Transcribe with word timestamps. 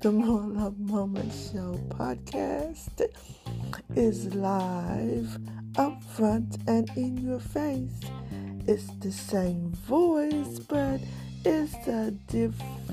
The 0.00 0.12
More 0.12 0.42
Love 0.42 0.78
Moment 0.78 1.32
Show 1.32 1.80
podcast 1.88 3.08
is 3.94 4.34
live, 4.34 5.38
up 5.78 6.02
front, 6.04 6.58
and 6.66 6.90
in 6.96 7.16
your 7.16 7.40
face. 7.40 8.00
It's 8.66 8.88
the 9.00 9.10
same 9.10 9.72
voice, 9.72 10.58
but 10.58 11.00
it's 11.46 11.86
a 11.88 12.10
different 12.28 12.84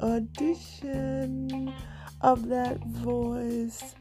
audition 0.00 1.74
of 2.22 2.48
that 2.48 2.82
voice 2.86 3.94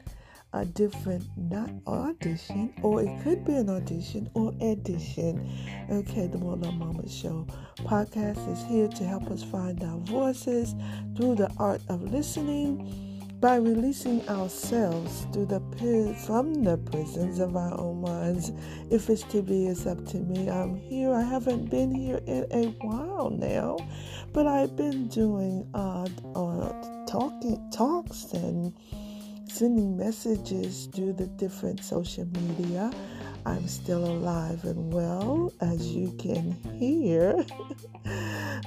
a 0.54 0.66
different 0.66 1.24
not 1.38 1.70
audition 1.88 2.74
or 2.82 3.02
it 3.02 3.24
could 3.24 3.44
be 3.44 3.54
an 3.54 3.70
audition 3.70 4.30
or 4.34 4.54
edition. 4.62 5.50
Okay 5.90 6.28
the 6.28 6.38
more 6.38 6.56
love 6.56 6.76
moment 6.76 7.10
show 7.10 7.46
podcast 7.80 8.52
is 8.52 8.64
here 8.66 8.88
to 8.88 9.04
help 9.04 9.30
us 9.32 9.44
find 9.44 9.84
our 9.84 9.98
voices 10.00 10.76
through 11.18 11.36
the 11.36 11.52
art 11.58 11.82
of 11.90 12.02
listening 12.04 13.10
by 13.40 13.58
releasing 13.58 14.28
ourselves 14.30 15.26
the 15.34 15.62
from 16.26 16.64
the 16.64 16.78
prisons 16.78 17.40
of 17.40 17.58
our 17.58 17.78
own 17.80 18.02
minds. 18.02 18.52
If 18.90 19.10
it's 19.10 19.24
to 19.24 19.42
be 19.42 19.68
it's 19.68 19.86
up 19.86 20.06
to 20.08 20.18
me. 20.18 20.50
I'm 20.50 20.76
here. 20.76 21.14
I 21.14 21.24
haven't 21.24 21.70
been 21.70 21.94
here 21.94 22.22
in 22.26 22.46
a 22.52 22.68
while 22.86 23.30
now 23.30 23.78
but 24.34 24.48
i've 24.48 24.76
been 24.76 25.08
doing 25.08 25.66
uh, 25.76 26.08
uh 26.36 27.06
talking 27.06 27.70
talks 27.72 28.34
and 28.34 28.74
sending 29.54 29.96
messages 29.96 30.88
through 30.96 31.14
the 31.14 31.28
different 31.28 31.84
social 31.84 32.26
media. 32.26 32.92
I'm 33.46 33.68
still 33.68 34.04
alive 34.04 34.64
and 34.64 34.92
well, 34.92 35.54
as 35.62 35.88
you 35.88 36.12
can 36.18 36.54
hear. 36.80 37.46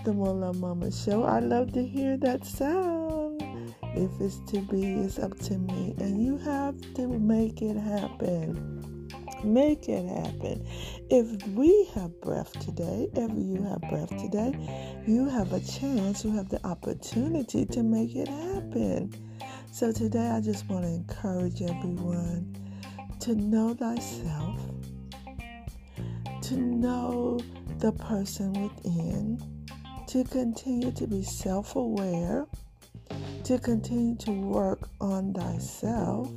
the 0.04 0.12
Mola 0.12 0.52
Mama 0.52 0.92
Show. 0.92 1.24
I 1.24 1.40
love 1.40 1.72
to 1.72 1.84
hear 1.84 2.16
that 2.18 2.46
sound. 2.46 3.42
If 3.96 4.10
it's 4.20 4.38
to 4.52 4.60
be, 4.60 4.92
it's 4.92 5.18
up 5.18 5.36
to 5.40 5.58
me. 5.58 5.94
And 5.98 6.22
you 6.22 6.36
have 6.38 6.80
to 6.94 7.08
make 7.08 7.62
it 7.62 7.76
happen. 7.76 9.08
Make 9.42 9.88
it 9.88 10.08
happen. 10.08 10.64
If 11.10 11.46
we 11.48 11.88
have 11.94 12.20
breath 12.20 12.52
today, 12.60 13.08
if 13.14 13.30
you 13.36 13.62
have 13.64 13.80
breath 13.90 14.10
today, 14.10 14.54
you 15.06 15.28
have 15.28 15.52
a 15.52 15.60
chance, 15.60 16.24
you 16.24 16.30
have 16.36 16.48
the 16.48 16.64
opportunity 16.64 17.64
to 17.66 17.82
make 17.82 18.14
it 18.14 18.28
happen. 18.28 19.12
So 19.76 19.92
today 19.92 20.30
I 20.30 20.40
just 20.40 20.66
want 20.70 20.84
to 20.84 20.88
encourage 20.88 21.60
everyone 21.60 22.56
to 23.20 23.34
know 23.34 23.74
thyself, 23.74 24.58
to 26.44 26.56
know 26.56 27.38
the 27.80 27.92
person 27.92 28.54
within, 28.54 29.38
to 30.06 30.24
continue 30.24 30.92
to 30.92 31.06
be 31.06 31.22
self 31.22 31.76
aware, 31.76 32.46
to 33.44 33.58
continue 33.58 34.16
to 34.16 34.30
work 34.30 34.88
on 34.98 35.34
thyself, 35.34 36.32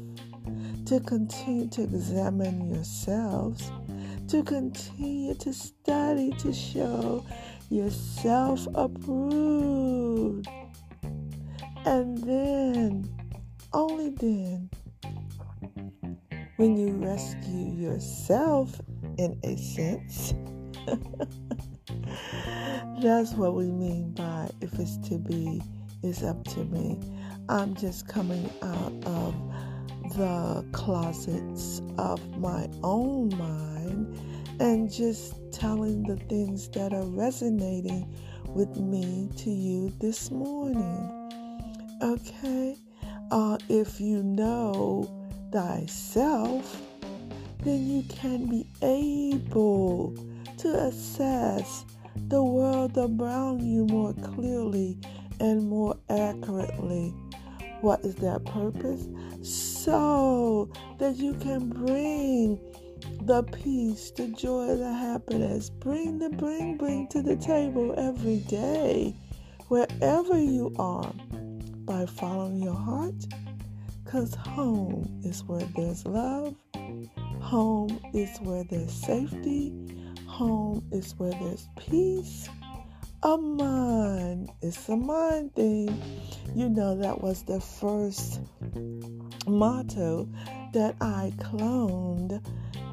to 0.87 0.99
continue 0.99 1.69
to 1.69 1.83
examine 1.83 2.67
yourselves, 2.67 3.71
to 4.27 4.43
continue 4.43 5.33
to 5.35 5.53
study 5.53 6.33
to 6.39 6.51
show 6.51 7.25
yourself 7.69 8.67
approved. 8.75 10.45
And 11.85 12.17
then 12.17 12.58
only 13.73 14.09
then, 14.09 14.69
when 16.57 16.77
you 16.77 16.93
rescue 16.93 17.71
yourself, 17.71 18.79
in 19.17 19.39
a 19.43 19.55
sense, 19.57 20.33
that's 23.01 23.33
what 23.33 23.53
we 23.55 23.65
mean 23.65 24.11
by 24.13 24.49
if 24.61 24.73
it's 24.79 24.97
to 25.09 25.17
be, 25.17 25.61
it's 26.03 26.23
up 26.23 26.43
to 26.45 26.63
me. 26.65 26.99
I'm 27.49 27.75
just 27.75 28.07
coming 28.07 28.49
out 28.61 28.93
of 29.05 29.35
the 30.15 30.65
closets 30.71 31.81
of 31.97 32.19
my 32.39 32.67
own 32.83 33.29
mind 33.37 34.19
and 34.59 34.91
just 34.91 35.35
telling 35.51 36.03
the 36.03 36.17
things 36.27 36.69
that 36.69 36.93
are 36.93 37.05
resonating 37.05 38.13
with 38.47 38.75
me 38.77 39.29
to 39.37 39.49
you 39.49 39.93
this 39.99 40.31
morning. 40.31 41.15
Okay? 42.01 42.75
Uh, 43.31 43.57
if 43.69 43.99
you 43.99 44.23
know 44.23 45.09
thyself, 45.51 46.81
then 47.63 47.87
you 47.87 48.03
can 48.09 48.47
be 48.47 48.65
able 48.81 50.15
to 50.57 50.67
assess 50.67 51.85
the 52.27 52.41
world 52.41 52.97
around 52.97 53.61
you 53.61 53.85
more 53.85 54.13
clearly 54.13 54.97
and 55.39 55.67
more 55.67 55.97
accurately. 56.09 57.13
What 57.81 58.01
is 58.01 58.15
that 58.15 58.45
purpose? 58.45 59.07
So 59.41 60.69
that 60.97 61.15
you 61.17 61.33
can 61.35 61.69
bring 61.69 62.59
the 63.21 63.43
peace, 63.43 64.11
the 64.11 64.27
joy, 64.27 64.75
the 64.75 64.93
happiness, 64.93 65.69
bring 65.69 66.19
the 66.19 66.29
bring, 66.29 66.77
bring 66.77 67.07
to 67.09 67.21
the 67.21 67.37
table 67.37 67.93
every 67.97 68.37
day, 68.39 69.15
wherever 69.67 70.37
you 70.37 70.75
are 70.77 71.13
by 71.89 72.05
following 72.05 72.61
your 72.61 72.75
heart 72.75 73.15
because 74.05 74.35
home 74.35 75.19
is 75.25 75.43
where 75.45 75.67
there's 75.75 76.05
love, 76.05 76.53
home 77.41 77.99
is 78.13 78.29
where 78.41 78.63
there's 78.65 78.93
safety, 78.93 79.73
home 80.27 80.87
is 80.91 81.15
where 81.17 81.31
there's 81.31 81.67
peace. 81.79 82.47
A 83.23 83.35
mind, 83.35 84.51
it's 84.61 84.87
a 84.87 84.95
mind 84.95 85.55
thing. 85.55 85.99
You 86.55 86.69
know, 86.69 86.95
that 86.95 87.21
was 87.21 87.41
the 87.41 87.59
first 87.59 88.39
motto 89.47 90.29
that 90.73 90.95
I 91.01 91.33
cloned 91.39 92.45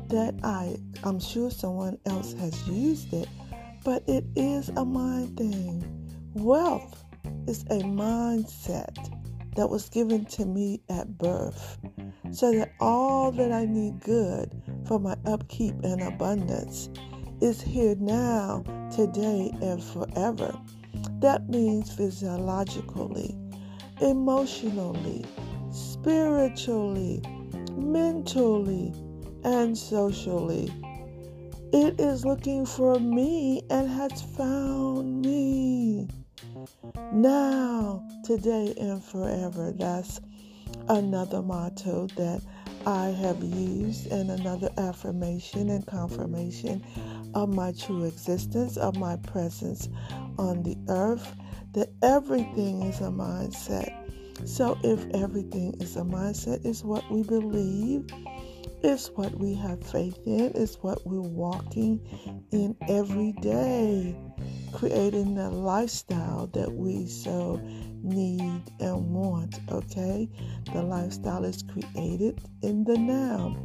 that 0.09 0.35
I 0.43 0.79
I'm 1.05 1.21
sure 1.21 1.51
someone 1.51 1.99
else 2.07 2.33
has 2.33 2.67
used 2.67 3.13
it, 3.13 3.29
but 3.85 4.05
it 4.09 4.25
is 4.37 4.71
a 4.71 4.87
mind 4.87 5.37
thing. 5.37 5.85
Wealth 6.33 7.06
is 7.47 7.63
a 7.65 7.81
mindset 7.83 8.95
that 9.57 9.69
was 9.69 9.89
given 9.89 10.25
to 10.27 10.45
me 10.45 10.81
at 10.89 11.19
birth 11.19 11.79
so 12.31 12.53
that 12.53 12.73
all 12.81 13.33
that 13.33 13.53
I 13.53 13.65
need 13.65 14.01
good 14.01 14.63
for 14.87 14.99
my 14.99 15.17
upkeep 15.27 15.75
and 15.83 16.03
abundance 16.03 16.91
is 17.41 17.61
here 17.61 17.95
now, 17.99 18.63
today, 18.95 19.53
and 19.61 19.83
forever. 19.83 20.59
That 21.21 21.49
means 21.49 21.93
physiologically, 21.95 23.37
emotionally, 24.01 25.25
spiritually, 25.71 27.23
mentally, 27.77 28.93
and 29.45 29.77
socially. 29.77 30.73
It 31.73 32.01
is 32.01 32.25
looking 32.25 32.65
for 32.65 32.99
me 32.99 33.63
and 33.71 33.89
has 33.89 34.23
found 34.23 35.23
me 35.23 36.09
now, 37.13 38.07
today, 38.25 38.75
and 38.79 39.03
forever. 39.03 39.73
That's 39.77 40.21
another 40.89 41.43
motto 41.43 42.07
that 42.17 42.43
I 42.87 43.09
have 43.09 43.43
used, 43.43 44.11
and 44.13 44.31
another 44.31 44.71
affirmation 44.79 45.71
and 45.71 45.87
confirmation 45.87 46.85
of 47.35 47.49
my 47.55 47.73
true 47.73 48.05
existence, 48.05 48.77
of 48.77 48.97
my 48.97 49.17
presence 49.17 49.89
on 50.39 50.63
the 50.63 50.77
earth, 50.89 51.35
that 51.73 51.91
everything 52.03 52.83
is 52.83 53.01
a 53.01 53.11
mindset. 53.11 53.93
So, 54.47 54.79
if 54.85 55.05
everything 55.15 55.75
is 55.81 55.97
a 55.97 56.03
mindset, 56.03 56.65
is 56.65 56.85
what 56.85 57.11
we 57.11 57.23
believe, 57.23 58.07
it's 58.83 59.09
what 59.11 59.35
we 59.35 59.55
have 59.55 59.83
faith 59.85 60.19
in, 60.27 60.53
it's 60.55 60.77
what 60.83 61.07
we're 61.07 61.21
walking 61.21 62.01
in 62.53 62.77
every 62.89 63.33
day 63.41 64.15
creating 64.73 65.35
the 65.35 65.51
lifestyle 65.51 66.47
that 66.49 66.73
we 66.73 67.07
so 67.07 67.61
need 68.03 68.63
and 68.81 69.15
want, 69.15 69.59
okay? 69.71 70.29
The 70.73 70.83
lifestyle 70.83 71.45
is 71.45 71.63
created 71.63 72.41
in 72.63 72.85
the 72.85 72.97
now. 72.97 73.57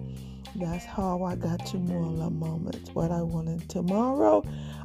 That's 0.56 0.86
how 0.86 1.24
I 1.24 1.36
got 1.36 1.65
to 1.68 1.77
more 1.77 2.30
moments. 2.30 2.89
What 2.94 3.12
I 3.12 3.21
wanted 3.21 3.69
tomorrow, 3.69 4.44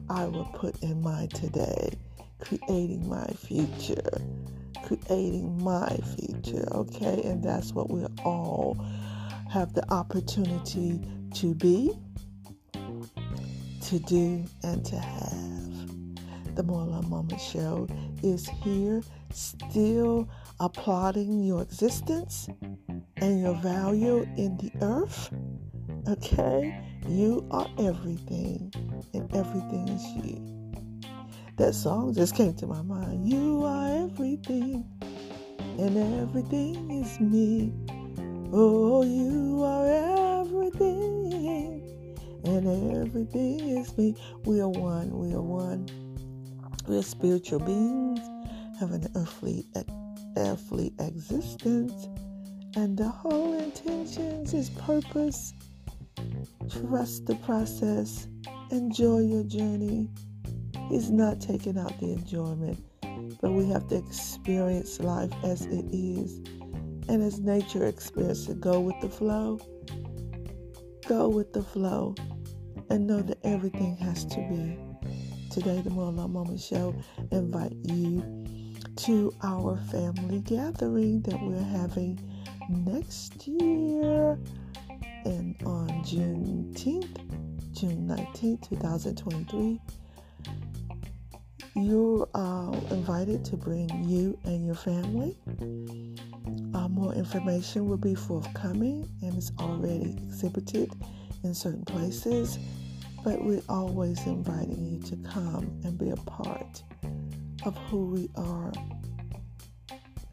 I 0.08 0.26
will 0.26 0.44
put 0.54 0.82
in 0.82 1.00
my 1.00 1.26
today, 1.34 1.98
creating 2.40 3.08
my 3.08 3.26
future, 3.26 4.20
creating 4.84 5.62
my 5.62 5.96
future, 6.16 6.68
okay? 6.72 7.22
And 7.24 7.42
that's 7.42 7.72
what 7.72 7.90
we 7.90 8.04
all 8.24 8.76
have 9.50 9.72
the 9.74 9.90
opportunity 9.92 11.00
to 11.34 11.54
be, 11.54 11.92
to 13.82 13.98
do, 14.00 14.44
and 14.62 14.84
to 14.84 14.96
have 14.96 15.35
the 16.56 16.62
Love 16.62 17.08
Moment 17.10 17.40
Show 17.40 17.86
is 18.22 18.48
here, 18.48 19.02
still 19.30 20.28
applauding 20.58 21.44
your 21.44 21.60
existence 21.62 22.48
and 23.18 23.40
your 23.40 23.54
value 23.56 24.26
in 24.36 24.56
the 24.56 24.72
earth. 24.80 25.30
Okay? 26.08 26.80
You 27.06 27.46
are 27.50 27.68
everything, 27.78 28.72
and 29.12 29.34
everything 29.36 29.88
is 29.88 30.04
you. 30.24 30.40
That 31.56 31.74
song 31.74 32.14
just 32.14 32.34
came 32.34 32.54
to 32.54 32.66
my 32.66 32.82
mind. 32.82 33.28
You 33.28 33.62
are 33.64 34.04
everything, 34.04 34.84
and 35.78 36.22
everything 36.22 36.90
is 36.90 37.20
me. 37.20 37.72
Oh, 38.52 39.02
you 39.02 39.62
are 39.62 40.40
everything, 40.40 42.16
and 42.44 42.96
everything 42.96 43.60
is 43.60 43.96
me. 43.98 44.16
We 44.44 44.60
are 44.60 44.68
one, 44.68 45.10
we 45.10 45.34
are 45.34 45.42
one. 45.42 46.05
We 46.86 46.96
are 46.98 47.02
spiritual 47.02 47.58
beings, 47.58 48.20
have 48.78 48.92
an 48.92 49.08
earthly, 49.16 49.66
earthly 50.36 50.92
existence, 51.00 52.06
and 52.76 52.96
the 52.96 53.08
whole 53.08 53.54
intentions 53.54 54.54
is 54.54 54.70
purpose. 54.70 55.52
Trust 56.70 57.26
the 57.26 57.34
process, 57.36 58.28
enjoy 58.70 59.18
your 59.20 59.42
journey. 59.42 60.08
He's 60.88 61.10
not 61.10 61.40
taking 61.40 61.76
out 61.76 61.98
the 61.98 62.12
enjoyment, 62.12 62.78
but 63.40 63.50
we 63.50 63.68
have 63.68 63.88
to 63.88 63.96
experience 63.96 65.00
life 65.00 65.32
as 65.42 65.66
it 65.66 65.86
is 65.92 66.38
and 67.08 67.20
as 67.20 67.40
nature 67.40 67.86
experiences 67.86 68.50
it. 68.50 68.60
Go 68.60 68.78
with 68.78 69.00
the 69.00 69.08
flow. 69.08 69.58
Go 71.08 71.28
with 71.28 71.52
the 71.52 71.62
flow 71.62 72.14
and 72.90 73.08
know 73.08 73.22
that 73.22 73.38
everything 73.42 73.96
has 73.96 74.24
to 74.26 74.36
be. 74.36 74.85
Today, 75.56 75.80
the 75.80 75.88
More 75.88 76.12
Love 76.12 76.28
Moment 76.28 76.60
Show 76.60 76.94
invite 77.30 77.72
you 77.84 78.44
to 78.96 79.32
our 79.42 79.78
family 79.90 80.40
gathering 80.40 81.22
that 81.22 81.42
we're 81.42 81.78
having 81.78 82.20
next 82.68 83.46
year 83.46 84.38
and 85.24 85.56
on 85.64 85.88
Juneteenth, 86.04 87.16
June 87.72 88.06
19th, 88.06 88.68
2023. 88.68 89.80
You're 91.74 92.28
uh, 92.34 92.78
invited 92.90 93.42
to 93.46 93.56
bring 93.56 93.88
you 94.04 94.38
and 94.44 94.66
your 94.66 94.74
family. 94.74 95.38
Uh, 96.74 96.88
more 96.88 97.14
information 97.14 97.88
will 97.88 97.96
be 97.96 98.14
forthcoming 98.14 99.08
and 99.22 99.34
is 99.38 99.52
already 99.58 100.18
exhibited 100.22 100.92
in 101.44 101.54
certain 101.54 101.86
places, 101.86 102.58
but 103.26 103.44
we're 103.44 103.60
always 103.68 104.24
inviting 104.24 104.86
you 104.86 105.00
to 105.00 105.16
come 105.28 105.64
and 105.82 105.98
be 105.98 106.10
a 106.10 106.16
part 106.16 106.80
of 107.64 107.76
who 107.88 108.06
we 108.06 108.30
are. 108.36 108.72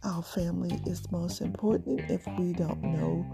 Our 0.04 0.22
family 0.22 0.80
is 0.86 1.12
most 1.12 1.42
important. 1.42 2.02
If 2.12 2.24
we 2.38 2.54
don't 2.54 2.84
know 2.84 3.26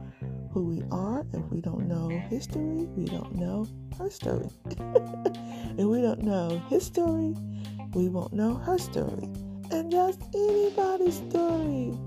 who 0.54 0.64
we 0.64 0.82
are, 0.92 1.26
if 1.34 1.44
we 1.52 1.60
don't 1.60 1.90
know 1.90 2.08
history, 2.30 2.88
we 2.96 3.04
don't 3.04 3.36
know 3.36 3.68
her 3.98 4.10
story. 4.10 4.48
if 4.70 5.86
we 5.86 6.02
don't 6.04 6.24
know 6.24 6.64
his 6.70 6.86
story, 6.86 7.36
we 7.94 8.08
won't 8.08 8.32
know 8.32 8.54
her 8.54 8.78
story. 8.78 9.28
And 9.72 9.92
just 9.92 10.22
anybody's 10.34 11.18
story. 11.18 12.00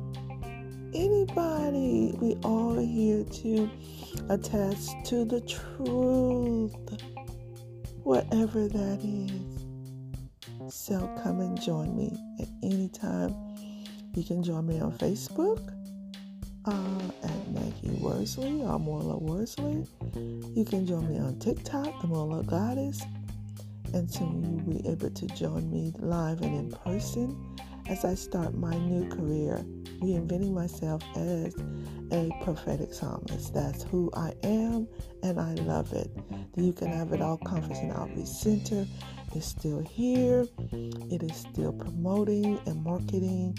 Anybody. 0.94 2.14
We 2.19 2.34
all 2.44 2.78
here 2.78 3.25
to 3.25 3.70
attest 4.31 5.05
to 5.06 5.25
the 5.26 5.40
truth, 5.43 6.75
whatever 8.04 8.69
that 8.69 9.00
is. 9.02 10.75
So 10.75 10.99
come 11.22 11.40
and 11.40 11.60
join 11.60 11.96
me 11.96 12.16
at 12.40 12.49
any 12.62 12.88
time. 12.88 13.34
You 14.14 14.25
can 14.25 14.43
join 14.43 14.66
me 14.66 14.81
on 14.81 14.93
Facebook 14.93 15.60
uh, 16.66 17.26
at 17.26 17.50
Maggie 17.52 17.99
Worsley 18.00 18.62
or 18.62 18.78
Morla 18.78 19.20
Worsley. 19.20 19.87
You 20.54 20.64
can 20.64 20.87
join 20.87 21.08
me 21.08 21.19
on 21.19 21.38
TikTok, 21.38 22.00
the 22.00 22.08
Morla 22.08 22.46
Goddess 22.46 23.02
and 23.94 24.10
soon 24.10 24.43
you'll 24.43 24.78
be 24.78 24.88
able 24.88 25.10
to 25.10 25.26
join 25.28 25.70
me 25.70 25.93
live 25.98 26.40
and 26.43 26.56
in 26.56 26.70
person 26.70 27.37
as 27.88 28.05
I 28.05 28.14
start 28.14 28.55
my 28.55 28.75
new 28.75 29.08
career, 29.08 29.64
reinventing 30.02 30.52
myself 30.52 31.02
as 31.16 31.54
a 32.10 32.31
prophetic 32.43 32.93
psalmist. 32.93 33.54
That's 33.54 33.84
who 33.84 34.10
I 34.14 34.32
am, 34.43 34.88
and 35.22 35.40
I 35.40 35.54
love 35.54 35.93
it. 35.93 36.10
The 36.54 36.64
You 36.64 36.72
Can 36.72 36.88
Have 36.88 37.12
It 37.12 37.22
All 37.22 37.38
Conference 37.38 37.78
and 37.78 37.93
Outreach 37.93 38.26
Center 38.26 38.87
is 39.34 39.44
still 39.44 39.81
here. 39.81 40.46
It 40.72 41.22
is 41.22 41.37
still 41.37 41.72
promoting 41.72 42.60
and 42.66 42.82
marketing 42.82 43.56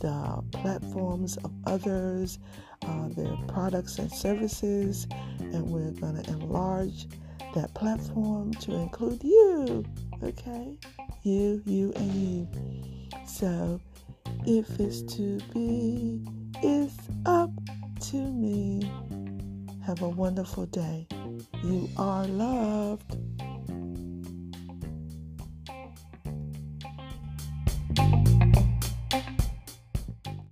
the 0.00 0.42
platforms 0.52 1.36
of 1.38 1.52
others, 1.66 2.38
uh, 2.82 3.08
their 3.08 3.36
products 3.46 3.98
and 3.98 4.10
services, 4.10 5.06
and 5.38 5.70
we're 5.70 5.92
going 5.92 6.22
to 6.22 6.30
enlarge 6.30 7.06
that 7.54 7.72
platform 7.74 8.52
to 8.54 8.74
include 8.74 9.22
you. 9.22 9.84
Okay? 10.22 10.78
You, 11.22 11.62
you, 11.64 11.92
and 11.96 12.14
you. 12.14 12.48
So, 13.26 13.80
if 14.46 14.78
it's 14.78 15.02
to 15.14 15.38
be, 15.52 16.20
it's 16.62 16.96
up 17.26 17.50
to 18.00 18.16
me. 18.16 18.90
Have 19.84 20.02
a 20.02 20.08
wonderful 20.08 20.66
day. 20.66 21.06
You 21.62 21.88
are 21.96 22.26
loved. 22.26 23.13